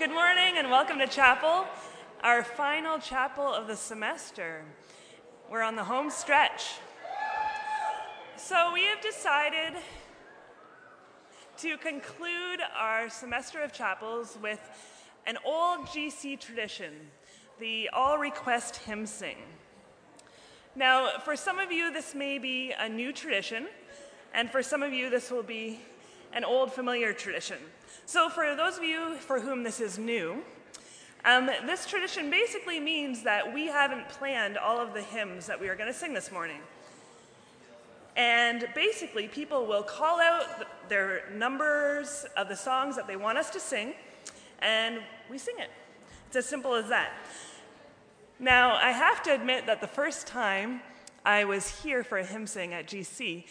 Good 0.00 0.12
morning 0.12 0.54
and 0.56 0.70
welcome 0.70 0.98
to 1.00 1.06
chapel, 1.06 1.66
our 2.22 2.42
final 2.42 2.98
chapel 2.98 3.44
of 3.44 3.66
the 3.66 3.76
semester. 3.76 4.64
We're 5.50 5.60
on 5.60 5.76
the 5.76 5.84
home 5.84 6.08
stretch. 6.08 6.70
So, 8.38 8.72
we 8.72 8.84
have 8.84 9.02
decided 9.02 9.74
to 11.58 11.76
conclude 11.76 12.60
our 12.74 13.10
semester 13.10 13.60
of 13.60 13.74
chapels 13.74 14.38
with 14.42 14.58
an 15.26 15.36
old 15.44 15.80
GC 15.88 16.40
tradition, 16.40 16.94
the 17.58 17.90
all 17.92 18.16
request 18.16 18.76
hymn 18.76 19.04
sing. 19.04 19.36
Now, 20.74 21.18
for 21.26 21.36
some 21.36 21.58
of 21.58 21.70
you, 21.70 21.92
this 21.92 22.14
may 22.14 22.38
be 22.38 22.72
a 22.72 22.88
new 22.88 23.12
tradition, 23.12 23.66
and 24.32 24.50
for 24.50 24.62
some 24.62 24.82
of 24.82 24.94
you, 24.94 25.10
this 25.10 25.30
will 25.30 25.42
be 25.42 25.78
an 26.32 26.42
old 26.42 26.72
familiar 26.72 27.12
tradition. 27.12 27.58
So, 28.06 28.28
for 28.28 28.54
those 28.56 28.76
of 28.76 28.84
you 28.84 29.14
for 29.16 29.40
whom 29.40 29.62
this 29.62 29.80
is 29.80 29.98
new, 29.98 30.42
um, 31.24 31.46
this 31.66 31.86
tradition 31.86 32.30
basically 32.30 32.80
means 32.80 33.22
that 33.24 33.52
we 33.52 33.66
haven't 33.66 34.08
planned 34.08 34.56
all 34.56 34.80
of 34.80 34.94
the 34.94 35.02
hymns 35.02 35.46
that 35.46 35.60
we 35.60 35.68
are 35.68 35.76
going 35.76 35.92
to 35.92 35.98
sing 35.98 36.14
this 36.14 36.32
morning. 36.32 36.60
And 38.16 38.68
basically, 38.74 39.28
people 39.28 39.66
will 39.66 39.82
call 39.82 40.20
out 40.20 40.44
their 40.88 41.30
numbers 41.34 42.26
of 42.36 42.48
the 42.48 42.56
songs 42.56 42.96
that 42.96 43.06
they 43.06 43.16
want 43.16 43.38
us 43.38 43.50
to 43.50 43.60
sing, 43.60 43.94
and 44.60 45.00
we 45.30 45.38
sing 45.38 45.54
it. 45.58 45.70
It's 46.26 46.36
as 46.36 46.46
simple 46.46 46.74
as 46.74 46.88
that. 46.88 47.12
Now, 48.38 48.76
I 48.76 48.90
have 48.90 49.22
to 49.24 49.34
admit 49.34 49.66
that 49.66 49.80
the 49.80 49.86
first 49.86 50.26
time 50.26 50.80
I 51.24 51.44
was 51.44 51.82
here 51.82 52.02
for 52.02 52.18
a 52.18 52.24
hymn 52.24 52.46
sing 52.46 52.72
at 52.72 52.86
GC, 52.86 53.44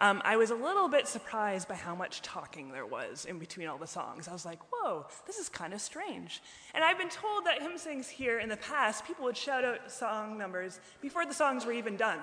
um, 0.00 0.22
I 0.24 0.36
was 0.36 0.50
a 0.50 0.54
little 0.54 0.88
bit 0.88 1.08
surprised 1.08 1.66
by 1.66 1.74
how 1.74 1.94
much 1.94 2.22
talking 2.22 2.70
there 2.70 2.86
was 2.86 3.24
in 3.24 3.38
between 3.38 3.66
all 3.66 3.78
the 3.78 3.86
songs. 3.86 4.28
I 4.28 4.32
was 4.32 4.44
like, 4.44 4.60
whoa, 4.70 5.06
this 5.26 5.38
is 5.38 5.48
kind 5.48 5.72
of 5.74 5.80
strange. 5.80 6.40
And 6.72 6.84
I've 6.84 6.98
been 6.98 7.08
told 7.08 7.46
that 7.46 7.60
hymn 7.60 7.78
sings 7.78 8.08
here 8.08 8.38
in 8.38 8.48
the 8.48 8.56
past, 8.58 9.04
people 9.04 9.24
would 9.24 9.36
shout 9.36 9.64
out 9.64 9.90
song 9.90 10.38
numbers 10.38 10.78
before 11.00 11.26
the 11.26 11.34
songs 11.34 11.66
were 11.66 11.72
even 11.72 11.96
done. 11.96 12.20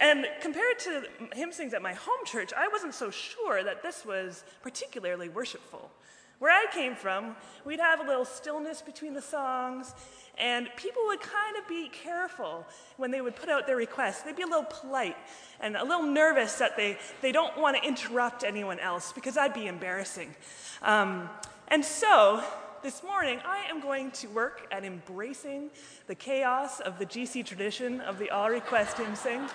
And 0.00 0.26
compared 0.40 0.78
to 0.80 1.04
hymn 1.34 1.52
sings 1.52 1.74
at 1.74 1.82
my 1.82 1.92
home 1.92 2.24
church, 2.24 2.52
I 2.56 2.68
wasn't 2.68 2.94
so 2.94 3.10
sure 3.10 3.62
that 3.62 3.82
this 3.82 4.04
was 4.04 4.42
particularly 4.62 5.28
worshipful. 5.28 5.90
Where 6.38 6.50
I 6.50 6.66
came 6.72 6.94
from, 6.96 7.36
we'd 7.64 7.80
have 7.80 8.00
a 8.00 8.04
little 8.04 8.24
stillness 8.24 8.82
between 8.82 9.14
the 9.14 9.22
songs, 9.22 9.94
and 10.36 10.68
people 10.76 11.02
would 11.06 11.20
kind 11.20 11.56
of 11.56 11.68
be 11.68 11.88
careful 11.88 12.66
when 12.96 13.10
they 13.10 13.20
would 13.20 13.36
put 13.36 13.48
out 13.48 13.66
their 13.66 13.76
requests. 13.76 14.22
They'd 14.22 14.36
be 14.36 14.42
a 14.42 14.46
little 14.46 14.64
polite 14.64 15.16
and 15.60 15.76
a 15.76 15.84
little 15.84 16.02
nervous 16.02 16.56
that 16.56 16.76
they, 16.76 16.98
they 17.22 17.30
don't 17.30 17.56
want 17.58 17.76
to 17.76 17.86
interrupt 17.86 18.42
anyone 18.42 18.80
else 18.80 19.12
because 19.12 19.34
that'd 19.34 19.54
be 19.54 19.68
embarrassing. 19.68 20.34
Um, 20.82 21.30
and 21.68 21.84
so, 21.84 22.42
this 22.82 23.02
morning, 23.02 23.38
I 23.46 23.64
am 23.70 23.80
going 23.80 24.10
to 24.10 24.26
work 24.26 24.66
at 24.70 24.84
embracing 24.84 25.70
the 26.06 26.14
chaos 26.14 26.80
of 26.80 26.98
the 26.98 27.06
GC 27.06 27.46
tradition 27.46 28.00
of 28.02 28.18
the 28.18 28.30
all 28.30 28.50
request 28.50 28.98
hymn 28.98 29.14
sing. 29.14 29.48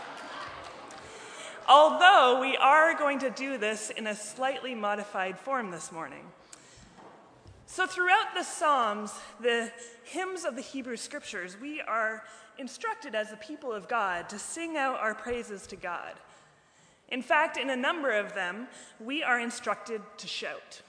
Although 1.67 2.39
we 2.41 2.57
are 2.57 2.97
going 2.97 3.19
to 3.19 3.29
do 3.29 3.59
this 3.59 3.91
in 3.91 4.07
a 4.07 4.15
slightly 4.15 4.73
modified 4.73 5.37
form 5.37 5.69
this 5.69 5.91
morning. 5.91 6.23
So, 7.71 7.85
throughout 7.85 8.33
the 8.35 8.43
Psalms, 8.43 9.13
the 9.39 9.71
hymns 10.03 10.43
of 10.43 10.55
the 10.55 10.61
Hebrew 10.61 10.97
Scriptures, 10.97 11.55
we 11.61 11.81
are 11.81 12.23
instructed 12.57 13.13
as 13.13 13.29
the 13.29 13.37
people 13.37 13.71
of 13.71 13.87
God 13.87 14.27
to 14.29 14.39
sing 14.39 14.75
out 14.75 14.99
our 14.99 15.13
praises 15.13 15.67
to 15.67 15.75
God. 15.75 16.13
In 17.09 17.21
fact, 17.21 17.57
in 17.57 17.69
a 17.69 17.75
number 17.75 18.09
of 18.09 18.33
them, 18.33 18.67
we 18.99 19.21
are 19.21 19.39
instructed 19.39 20.01
to 20.17 20.25
shout. 20.25 20.81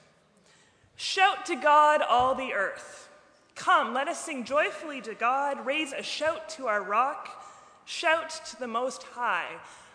Shout 0.96 1.44
to 1.46 1.54
God, 1.54 2.00
all 2.00 2.34
the 2.34 2.54
earth. 2.54 3.10
Come, 3.54 3.92
let 3.92 4.08
us 4.08 4.24
sing 4.24 4.44
joyfully 4.44 5.02
to 5.02 5.14
God, 5.14 5.66
raise 5.66 5.92
a 5.92 6.02
shout 6.02 6.48
to 6.50 6.66
our 6.66 6.82
rock, 6.82 7.44
shout 7.84 8.30
to 8.46 8.58
the 8.58 8.66
Most 8.66 9.02
High, 9.02 9.50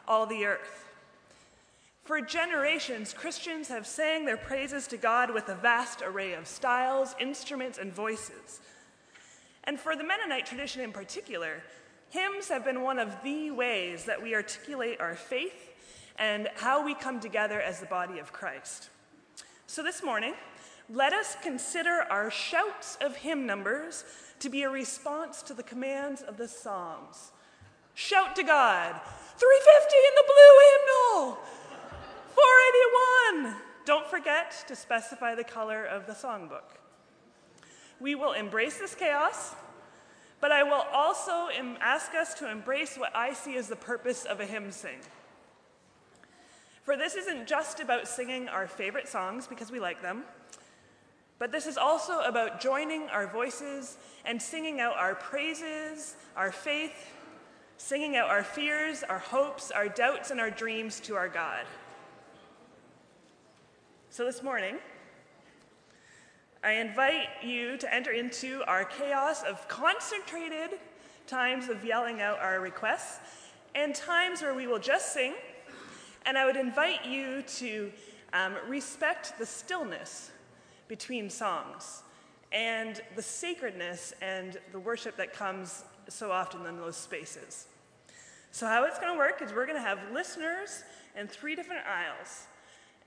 all 0.08 0.28
the 0.28 0.46
earth. 0.46 0.86
For 2.06 2.22
generations, 2.22 3.14
Christians 3.14 3.68
have 3.70 3.88
sang 3.88 4.26
their 4.26 4.38
praises 4.38 4.86
to 4.88 4.98
God 4.98 5.34
with 5.34 5.50
a 5.50 5.56
vast 5.56 6.04
array 6.04 6.34
of 6.34 6.46
styles, 6.46 7.16
instruments, 7.20 7.80
and 7.80 7.92
voices. 7.92 8.62
And 9.64 9.80
for 9.80 9.96
the 9.96 10.04
Mennonite 10.04 10.46
tradition 10.46 10.84
in 10.84 10.92
particular, 10.92 11.64
hymns 12.12 12.48
have 12.50 12.64
been 12.64 12.84
one 12.84 13.00
of 13.00 13.24
the 13.24 13.50
ways 13.50 14.06
that 14.06 14.22
we 14.22 14.36
articulate 14.36 15.02
our 15.02 15.16
faith 15.16 15.74
and 16.20 16.48
how 16.58 16.86
we 16.86 16.94
come 16.94 17.20
together 17.20 17.60
as 17.60 17.80
the 17.80 17.88
body 17.88 18.20
of 18.20 18.32
Christ. 18.32 18.90
So 19.66 19.82
this 19.82 20.04
morning, 20.04 20.36
let 20.88 21.12
us 21.12 21.36
consider 21.42 22.06
our 22.12 22.30
shouts 22.30 23.00
of 23.02 23.16
hymn 23.16 23.48
numbers 23.48 24.04
to 24.42 24.50
be 24.52 24.62
a 24.62 24.70
response 24.70 25.42
to 25.42 25.56
the 25.56 25.64
commands 25.64 26.22
of 26.22 26.38
the 26.38 26.48
Psalms. 26.48 27.32
Shout 27.96 28.36
to 28.36 28.44
God, 28.44 28.94
350 29.38 29.96
in 29.96 30.14
the 30.16 30.24
blue 30.28 30.60
hymnal! 30.70 31.55
481! 32.36 33.56
Don't 33.86 34.08
forget 34.08 34.64
to 34.68 34.76
specify 34.76 35.36
the 35.36 35.44
color 35.44 35.86
of 35.86 36.06
the 36.06 36.14
songbook. 36.14 36.78
We 38.00 38.16
will 38.16 38.34
embrace 38.34 38.78
this 38.78 38.94
chaos, 38.94 39.56
but 40.42 40.52
I 40.52 40.64
will 40.64 40.86
also 40.94 41.50
ask 41.80 42.14
us 42.14 42.34
to 42.36 42.52
embrace 42.52 42.98
what 42.98 43.16
I 43.16 43.34
see 43.34 43.56
as 43.56 43.68
the 43.70 43.76
purpose 43.76 44.26
of 44.26 44.40
a 44.40 44.46
hymn 44.46 44.72
sing. 44.72 45.00
For 46.84 46.98
this 46.98 47.16
isn't 47.16 47.48
just 47.48 47.80
about 47.80 48.08
singing 48.08 48.50
our 48.50 48.68
favorite 48.68 49.08
songs 49.08 49.48
because 49.48 49.72
we 49.72 49.80
like 49.80 50.02
them, 50.02 50.24
but 51.40 51.52
this 51.52 51.66
is 51.66 51.78
also 51.78 52.20
about 52.20 52.60
joining 52.60 53.04
our 53.10 53.28
voices 53.28 53.98
and 54.26 54.42
singing 54.42 54.80
out 54.80 54.96
our 54.98 55.16
praises, 55.16 56.16
our 56.36 56.52
faith, 56.52 57.12
singing 57.78 58.16
out 58.16 58.30
our 58.30 58.44
fears, 58.44 59.04
our 59.04 59.20
hopes, 59.20 59.72
our 59.72 59.90
doubts, 59.90 60.32
and 60.32 60.40
our 60.40 60.52
dreams 60.52 61.00
to 61.02 61.16
our 61.16 61.28
God. 61.30 61.66
So 64.16 64.24
this 64.24 64.42
morning, 64.42 64.78
I 66.64 66.72
invite 66.72 67.28
you 67.44 67.76
to 67.76 67.94
enter 67.94 68.12
into 68.12 68.64
our 68.66 68.86
chaos 68.86 69.44
of 69.44 69.68
concentrated 69.68 70.80
times 71.28 71.68
of 71.68 71.84
yelling 71.84 72.22
out 72.22 72.40
our 72.40 72.62
requests 72.62 73.20
and 73.76 73.94
times 73.94 74.42
where 74.42 74.54
we 74.54 74.68
will 74.68 74.80
just 74.80 75.12
sing. 75.12 75.34
And 76.26 76.38
I 76.38 76.46
would 76.46 76.56
invite 76.56 77.06
you 77.06 77.42
to 77.58 77.92
um, 78.32 78.54
respect 78.70 79.38
the 79.38 79.46
stillness 79.46 80.32
between 80.88 81.30
songs 81.30 82.02
and 82.54 83.02
the 83.18 83.22
sacredness 83.22 84.14
and 84.22 84.58
the 84.72 84.80
worship 84.80 85.18
that 85.18 85.34
comes 85.34 85.84
so 86.08 86.32
often 86.32 86.66
in 86.66 86.78
those 86.78 86.96
spaces. 86.96 87.68
So, 88.52 88.66
how 88.66 88.86
it's 88.86 88.98
going 88.98 89.12
to 89.12 89.18
work 89.18 89.42
is 89.42 89.52
we're 89.52 89.66
going 89.66 89.78
to 89.78 89.86
have 89.86 90.00
listeners 90.14 90.86
in 91.20 91.28
three 91.28 91.54
different 91.54 91.86
aisles. 91.86 92.48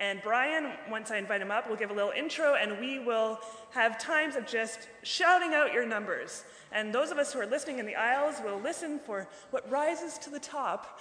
And 0.00 0.22
Brian, 0.22 0.72
once 0.88 1.10
I 1.10 1.16
invite 1.16 1.42
him 1.42 1.50
up, 1.50 1.69
will 1.69 1.76
give 1.76 1.91
a 1.91 1.94
little 1.94 2.12
intro 2.12 2.54
and 2.54 2.78
we 2.78 3.00
will 3.00 3.41
have 3.70 3.98
times 3.98 4.36
of 4.36 4.47
just 4.47 4.88
shouting 5.03 5.54
out 5.54 5.72
your 5.72 5.84
numbers. 5.84 6.44
And 6.70 6.94
those 6.94 7.10
of 7.10 7.19
us 7.19 7.32
who 7.32 7.41
are 7.41 7.47
listening 7.47 7.78
in 7.81 7.86
the 7.86 7.97
aisles 7.97 8.36
will 8.44 8.60
listen 8.60 9.00
for 9.00 9.26
what 9.50 9.69
rises 9.70 10.16
to 10.19 10.31
the 10.31 10.38
top. 10.38 11.00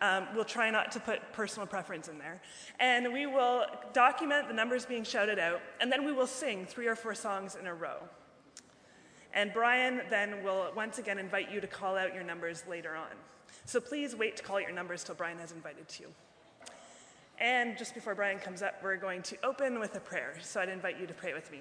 Um, 0.00 0.28
we'll 0.34 0.46
try 0.46 0.70
not 0.70 0.90
to 0.92 1.00
put 1.00 1.32
personal 1.32 1.66
preference 1.66 2.08
in 2.08 2.18
there. 2.18 2.40
And 2.78 3.12
we 3.12 3.26
will 3.26 3.66
document 3.92 4.48
the 4.48 4.54
numbers 4.54 4.86
being 4.86 5.04
shouted 5.04 5.38
out, 5.38 5.60
and 5.78 5.92
then 5.92 6.06
we 6.06 6.12
will 6.12 6.26
sing 6.26 6.64
three 6.64 6.86
or 6.86 6.96
four 6.96 7.14
songs 7.14 7.54
in 7.54 7.66
a 7.66 7.74
row. 7.74 7.98
And 9.34 9.52
Brian 9.52 10.00
then 10.08 10.42
will 10.42 10.72
once 10.74 10.98
again 10.98 11.18
invite 11.18 11.50
you 11.50 11.60
to 11.60 11.66
call 11.66 11.98
out 11.98 12.14
your 12.14 12.24
numbers 12.24 12.64
later 12.68 12.96
on. 12.96 13.10
So 13.66 13.78
please 13.78 14.16
wait 14.16 14.38
to 14.38 14.42
call 14.42 14.56
out 14.56 14.62
your 14.62 14.72
numbers 14.72 15.04
till 15.04 15.14
Brian 15.14 15.38
has 15.38 15.52
invited 15.52 15.84
you. 15.98 16.06
And 17.40 17.78
just 17.78 17.94
before 17.94 18.14
Brian 18.14 18.38
comes 18.38 18.60
up, 18.62 18.82
we're 18.82 18.96
going 18.96 19.22
to 19.22 19.36
open 19.42 19.80
with 19.80 19.96
a 19.96 20.00
prayer. 20.00 20.34
So 20.42 20.60
I'd 20.60 20.68
invite 20.68 21.00
you 21.00 21.06
to 21.06 21.14
pray 21.14 21.32
with 21.32 21.50
me. 21.50 21.60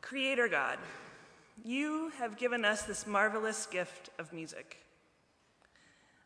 Creator 0.00 0.48
God, 0.48 0.78
you 1.64 2.10
have 2.18 2.36
given 2.36 2.64
us 2.64 2.82
this 2.82 3.06
marvelous 3.06 3.66
gift 3.66 4.10
of 4.18 4.32
music. 4.32 4.78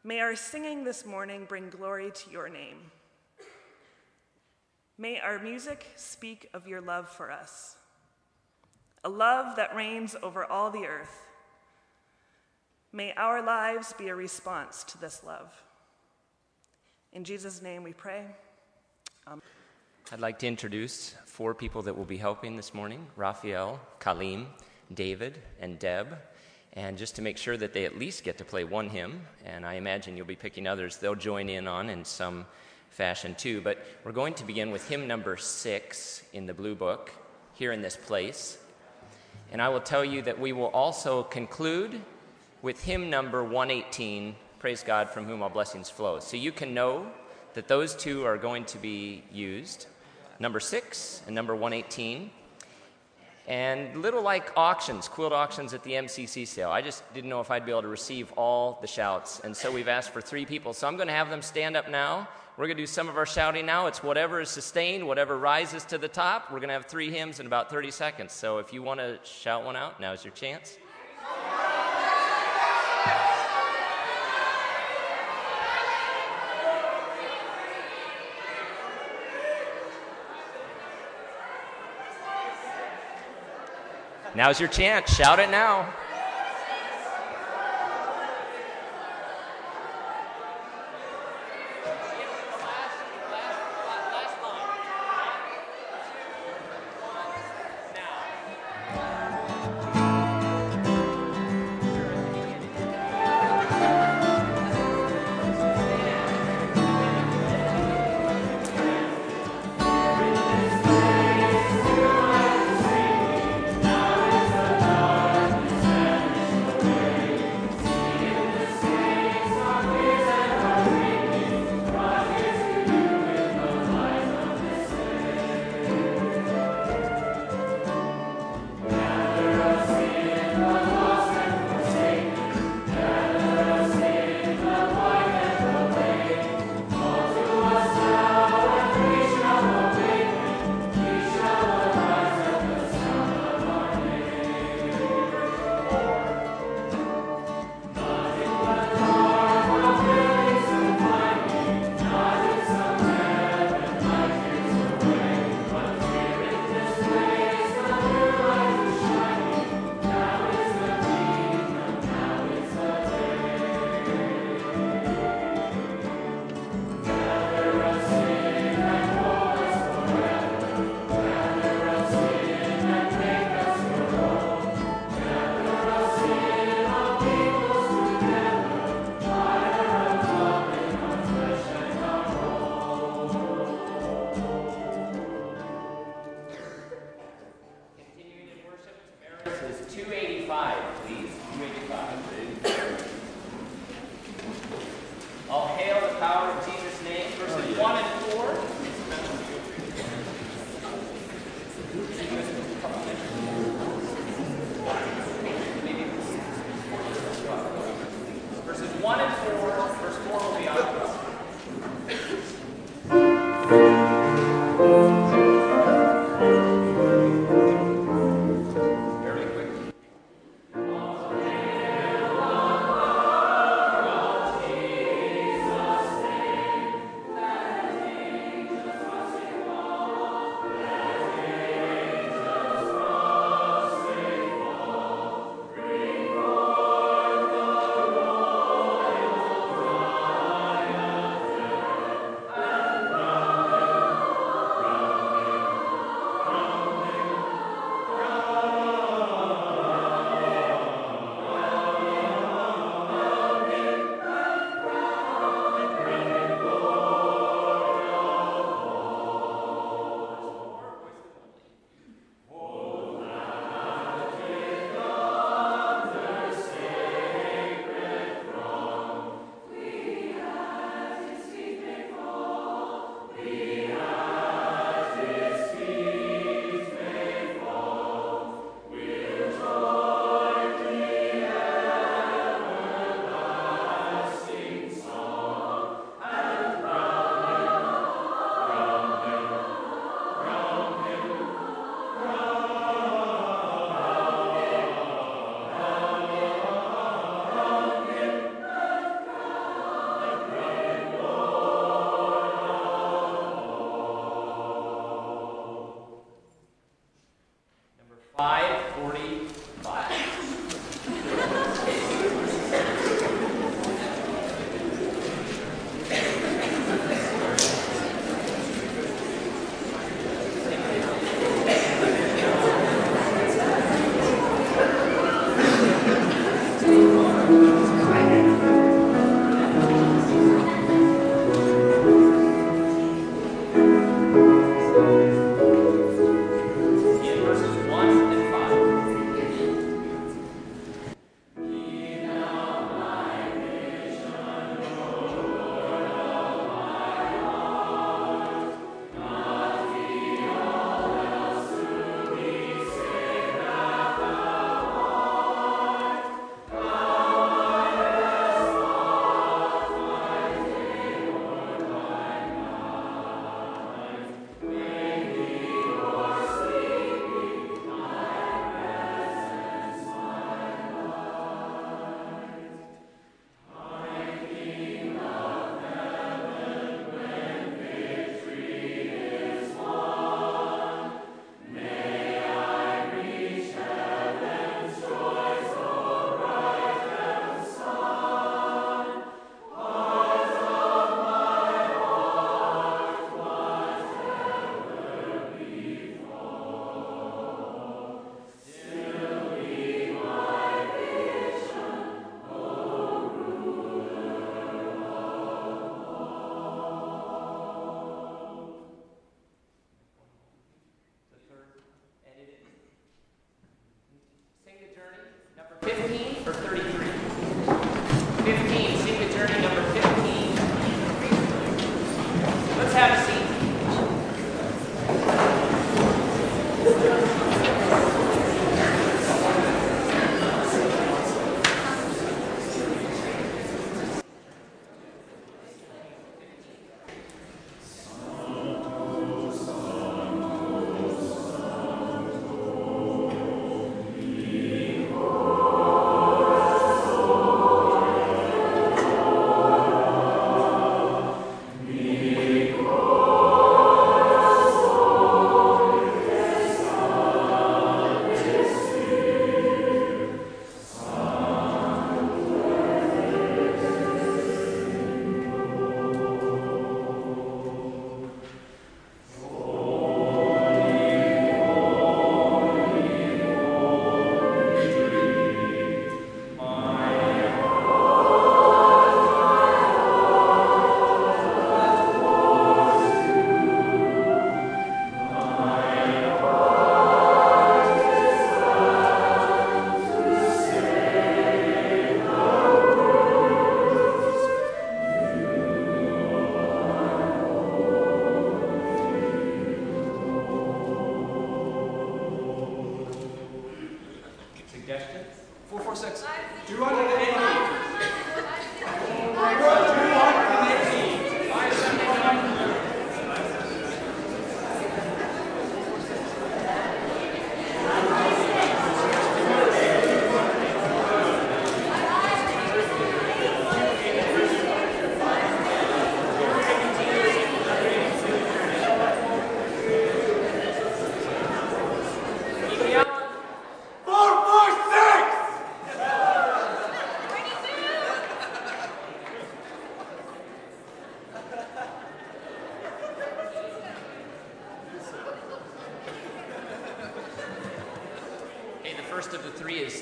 May 0.02 0.20
our 0.20 0.36
singing 0.36 0.84
this 0.84 1.04
morning 1.04 1.44
bring 1.46 1.68
glory 1.68 2.12
to 2.14 2.30
your 2.30 2.48
name. 2.48 2.78
May 4.96 5.20
our 5.20 5.38
music 5.38 5.86
speak 5.96 6.48
of 6.54 6.66
your 6.66 6.80
love 6.80 7.10
for 7.10 7.30
us, 7.30 7.76
a 9.02 9.08
love 9.10 9.56
that 9.56 9.76
reigns 9.76 10.16
over 10.22 10.46
all 10.46 10.70
the 10.70 10.86
earth 10.86 11.23
May 12.94 13.12
our 13.14 13.42
lives 13.42 13.92
be 13.94 14.06
a 14.06 14.14
response 14.14 14.84
to 14.84 14.98
this 14.98 15.24
love. 15.26 15.52
In 17.12 17.24
Jesus' 17.24 17.60
name 17.60 17.82
we 17.82 17.92
pray. 17.92 18.22
Amen. 19.26 19.42
I'd 20.12 20.20
like 20.20 20.38
to 20.38 20.46
introduce 20.46 21.16
four 21.26 21.54
people 21.54 21.82
that 21.82 21.98
will 21.98 22.04
be 22.04 22.16
helping 22.16 22.54
this 22.54 22.72
morning 22.72 23.04
Raphael, 23.16 23.80
Kalim, 23.98 24.46
David, 24.94 25.42
and 25.58 25.76
Deb. 25.80 26.16
And 26.74 26.96
just 26.96 27.16
to 27.16 27.22
make 27.22 27.36
sure 27.36 27.56
that 27.56 27.72
they 27.72 27.84
at 27.84 27.98
least 27.98 28.22
get 28.22 28.38
to 28.38 28.44
play 28.44 28.62
one 28.62 28.88
hymn, 28.88 29.22
and 29.44 29.66
I 29.66 29.74
imagine 29.74 30.16
you'll 30.16 30.26
be 30.26 30.36
picking 30.36 30.68
others, 30.68 30.98
they'll 30.98 31.16
join 31.16 31.48
in 31.48 31.66
on 31.66 31.90
in 31.90 32.04
some 32.04 32.46
fashion 32.90 33.34
too. 33.34 33.60
But 33.60 33.84
we're 34.04 34.12
going 34.12 34.34
to 34.34 34.44
begin 34.44 34.70
with 34.70 34.88
hymn 34.88 35.08
number 35.08 35.36
six 35.36 36.22
in 36.32 36.46
the 36.46 36.54
blue 36.54 36.76
book 36.76 37.10
here 37.54 37.72
in 37.72 37.82
this 37.82 37.96
place. 37.96 38.56
And 39.50 39.60
I 39.60 39.68
will 39.68 39.80
tell 39.80 40.04
you 40.04 40.22
that 40.22 40.38
we 40.38 40.52
will 40.52 40.68
also 40.68 41.24
conclude 41.24 42.00
with 42.64 42.82
hymn 42.82 43.10
number 43.10 43.44
118, 43.44 44.34
Praise 44.58 44.82
God 44.82 45.10
from 45.10 45.26
whom 45.26 45.42
all 45.42 45.50
blessings 45.50 45.90
flow. 45.90 46.18
So 46.18 46.38
you 46.38 46.50
can 46.50 46.72
know 46.72 47.06
that 47.52 47.68
those 47.68 47.94
two 47.94 48.24
are 48.24 48.38
going 48.38 48.64
to 48.64 48.78
be 48.78 49.22
used 49.30 49.84
number 50.40 50.58
six 50.58 51.20
and 51.26 51.34
number 51.34 51.54
118. 51.54 52.30
And 53.46 54.00
little 54.00 54.22
like 54.22 54.50
auctions, 54.56 55.06
quilt 55.06 55.34
auctions 55.34 55.74
at 55.74 55.82
the 55.82 55.92
MCC 55.92 56.48
sale. 56.48 56.70
I 56.70 56.80
just 56.80 57.02
didn't 57.12 57.28
know 57.28 57.42
if 57.42 57.50
I'd 57.50 57.66
be 57.66 57.72
able 57.72 57.82
to 57.82 57.88
receive 57.88 58.32
all 58.32 58.78
the 58.80 58.86
shouts. 58.86 59.40
And 59.40 59.54
so 59.54 59.70
we've 59.70 59.86
asked 59.86 60.14
for 60.14 60.22
three 60.22 60.46
people. 60.46 60.72
So 60.72 60.88
I'm 60.88 60.96
going 60.96 61.08
to 61.08 61.12
have 61.12 61.28
them 61.28 61.42
stand 61.42 61.76
up 61.76 61.90
now. 61.90 62.26
We're 62.56 62.66
going 62.66 62.78
to 62.78 62.82
do 62.82 62.86
some 62.86 63.10
of 63.10 63.18
our 63.18 63.26
shouting 63.26 63.66
now. 63.66 63.88
It's 63.88 64.02
whatever 64.02 64.40
is 64.40 64.48
sustained, 64.48 65.06
whatever 65.06 65.36
rises 65.36 65.84
to 65.84 65.98
the 65.98 66.08
top. 66.08 66.50
We're 66.50 66.60
going 66.60 66.68
to 66.68 66.74
have 66.74 66.86
three 66.86 67.10
hymns 67.10 67.40
in 67.40 67.44
about 67.44 67.68
30 67.68 67.90
seconds. 67.90 68.32
So 68.32 68.56
if 68.56 68.72
you 68.72 68.82
want 68.82 69.00
to 69.00 69.18
shout 69.22 69.66
one 69.66 69.76
out, 69.76 70.00
now's 70.00 70.24
your 70.24 70.32
chance. 70.32 70.78
Now's 84.34 84.58
your 84.58 84.68
chance. 84.68 85.14
Shout 85.14 85.38
it 85.38 85.48
now. 85.50 85.92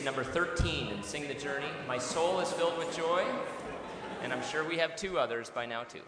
Number 0.05 0.25
13 0.25 0.89
and 0.89 1.05
Sing 1.05 1.29
the 1.29 1.35
Journey. 1.35 1.67
My 1.87 1.99
soul 1.99 2.41
is 2.41 2.53
filled 2.53 2.77
with 2.79 2.95
joy. 2.97 3.25
And 4.23 4.33
I'm 4.33 4.43
sure 4.43 4.65
we 4.67 4.79
have 4.79 4.97
two 4.97 5.19
others 5.19 5.51
by 5.51 5.67
now, 5.67 5.85
too. 5.85 6.03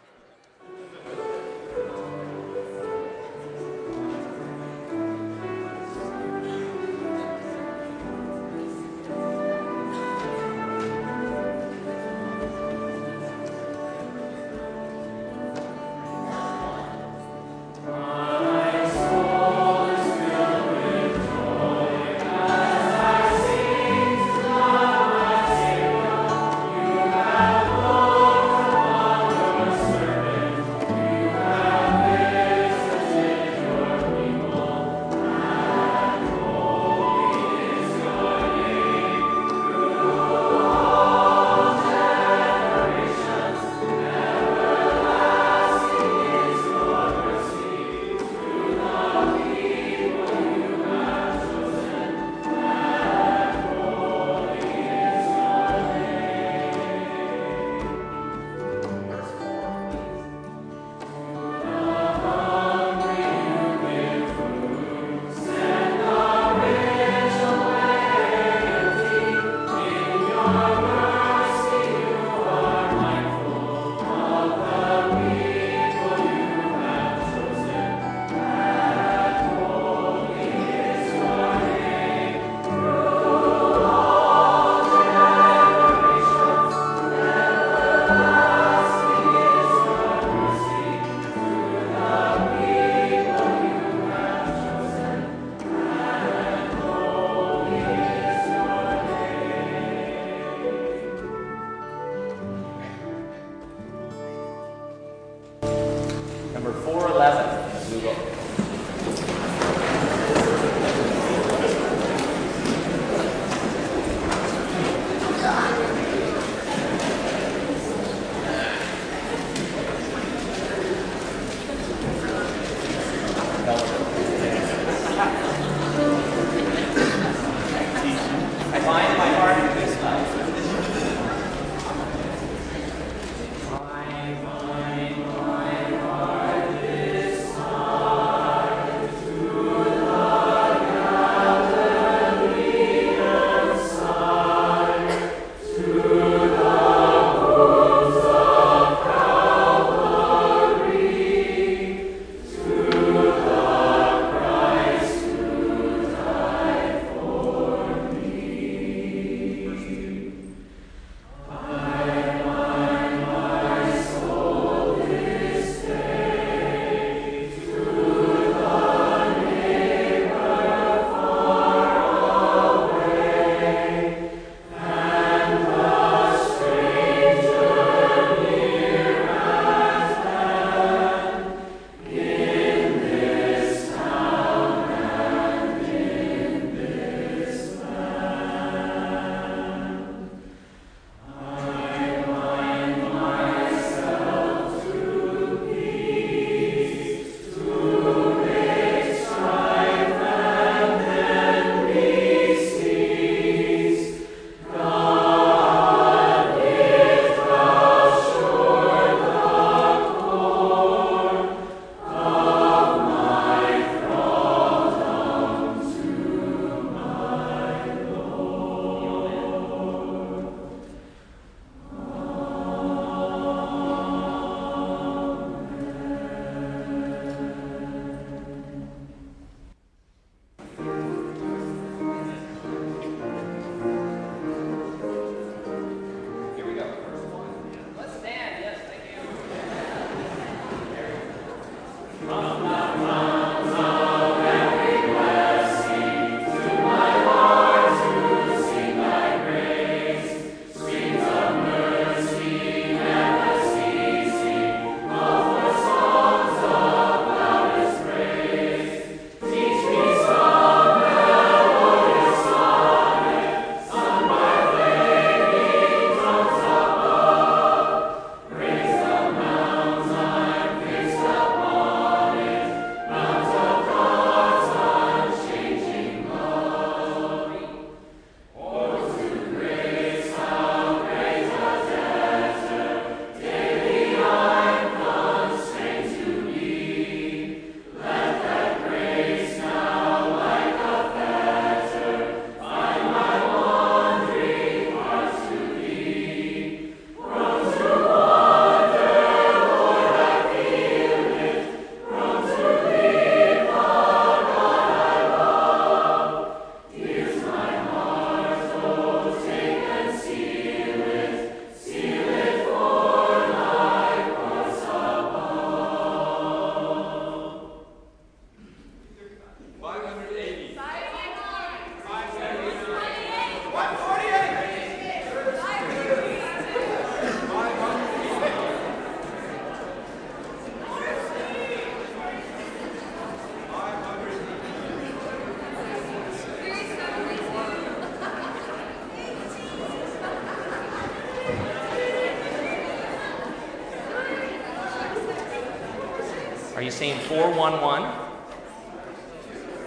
Saying 346.95 347.19
411? 347.23 348.09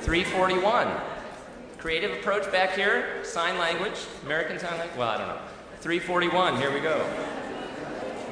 341. 0.02 0.88
Creative 1.78 2.12
approach 2.12 2.52
back 2.52 2.72
here. 2.72 3.24
Sign 3.24 3.58
language. 3.58 3.93
American 4.26 4.60
Sign 4.60 4.78
Language. 4.78 4.98
Well, 4.98 5.08
I 5.08 5.17
don't 5.17 5.28
know. 5.30 5.38
341. 5.80 6.58
Here 6.58 6.74
we 6.74 6.82
go. 6.82 7.00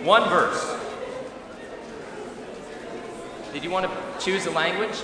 One 0.03 0.27
verse. 0.27 0.77
Did 3.53 3.63
you 3.63 3.69
want 3.69 3.89
to 3.89 4.25
choose 4.25 4.45
a 4.45 4.51
language? 4.51 5.01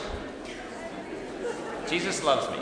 Jesus 1.87 2.25
loves 2.25 2.49
me. 2.49 2.60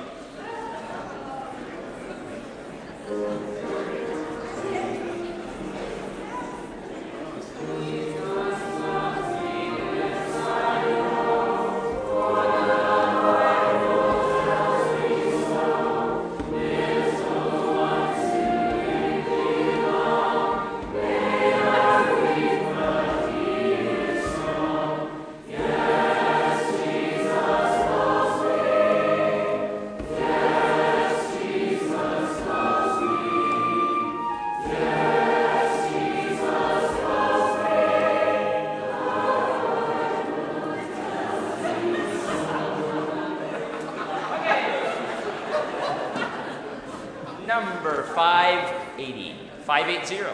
580. 49.90 50.29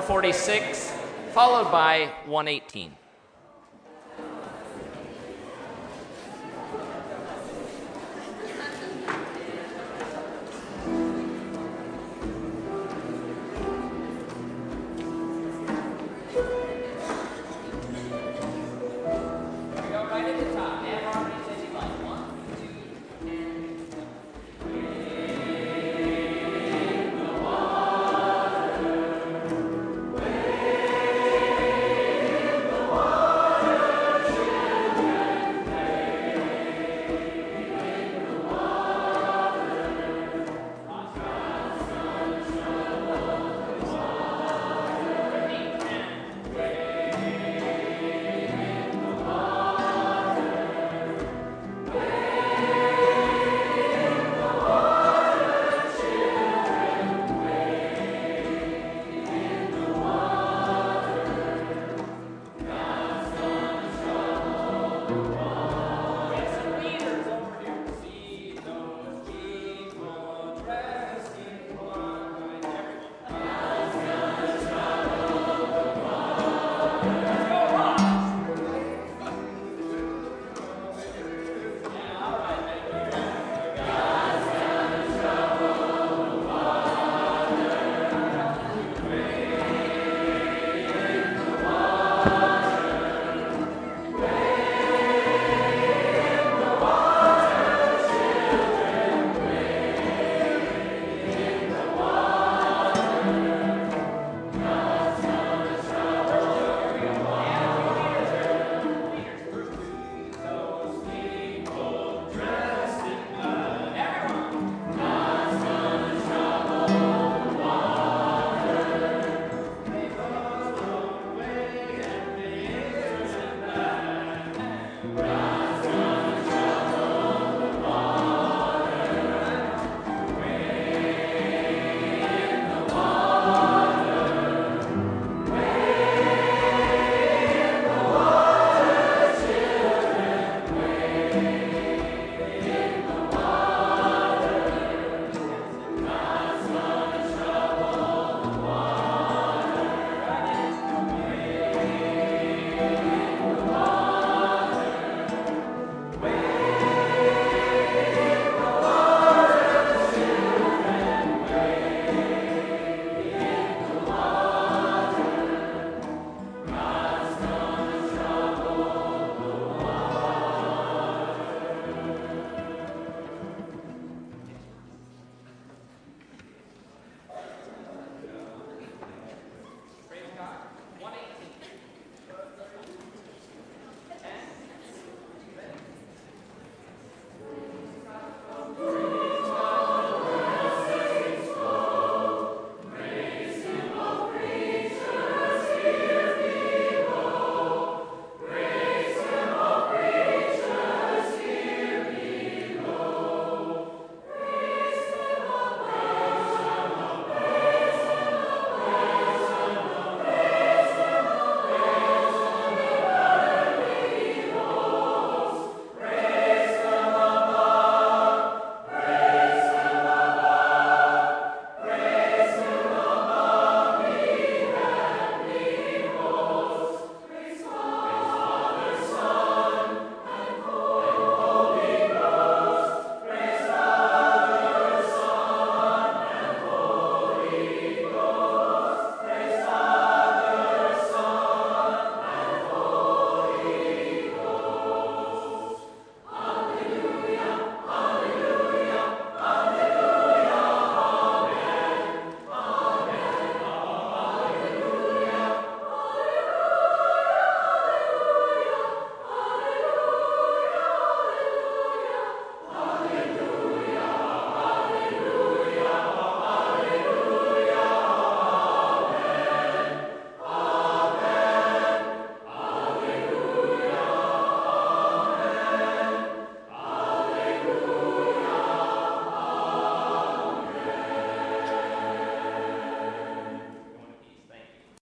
446, 0.00 0.90
followed 1.34 1.70
by 1.70 2.10
118. 2.24 3.01